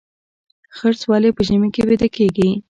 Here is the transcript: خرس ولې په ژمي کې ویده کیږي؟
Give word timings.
خرس 0.77 1.01
ولې 1.09 1.29
په 1.37 1.41
ژمي 1.47 1.69
کې 1.75 1.81
ویده 1.87 2.07
کیږي؟ 2.15 2.49